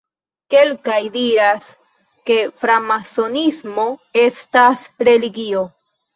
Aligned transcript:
Kelkaj 0.51 0.95
diras, 1.17 1.67
ke 2.31 2.39
framasonismo 2.63 3.87
estas 4.25 4.85
religio. 5.11 5.65